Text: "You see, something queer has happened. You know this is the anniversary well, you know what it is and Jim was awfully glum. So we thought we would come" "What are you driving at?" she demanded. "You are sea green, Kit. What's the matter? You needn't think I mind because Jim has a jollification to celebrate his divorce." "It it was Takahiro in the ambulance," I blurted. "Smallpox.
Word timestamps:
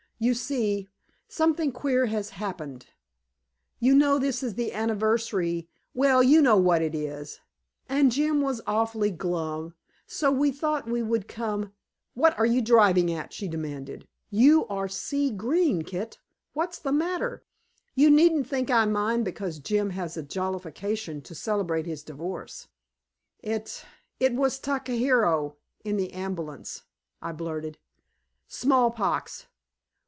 "You 0.23 0.35
see, 0.35 0.87
something 1.27 1.71
queer 1.71 2.05
has 2.05 2.29
happened. 2.29 2.85
You 3.79 3.95
know 3.95 4.19
this 4.19 4.43
is 4.43 4.53
the 4.53 4.71
anniversary 4.71 5.67
well, 5.95 6.21
you 6.21 6.43
know 6.43 6.57
what 6.57 6.83
it 6.83 6.93
is 6.93 7.39
and 7.89 8.11
Jim 8.11 8.39
was 8.39 8.61
awfully 8.67 9.09
glum. 9.09 9.73
So 10.05 10.31
we 10.31 10.51
thought 10.51 10.85
we 10.87 11.01
would 11.01 11.27
come" 11.27 11.73
"What 12.13 12.37
are 12.37 12.45
you 12.45 12.61
driving 12.61 13.11
at?" 13.11 13.33
she 13.33 13.47
demanded. 13.47 14.07
"You 14.29 14.67
are 14.67 14.87
sea 14.87 15.31
green, 15.31 15.81
Kit. 15.81 16.19
What's 16.53 16.77
the 16.77 16.91
matter? 16.91 17.43
You 17.95 18.11
needn't 18.11 18.45
think 18.47 18.69
I 18.69 18.85
mind 18.85 19.25
because 19.25 19.57
Jim 19.57 19.89
has 19.89 20.17
a 20.17 20.21
jollification 20.21 21.23
to 21.23 21.33
celebrate 21.33 21.87
his 21.87 22.03
divorce." 22.03 22.67
"It 23.39 23.83
it 24.19 24.35
was 24.35 24.59
Takahiro 24.59 25.55
in 25.83 25.97
the 25.97 26.13
ambulance," 26.13 26.83
I 27.23 27.31
blurted. 27.31 27.79
"Smallpox. 28.47 29.47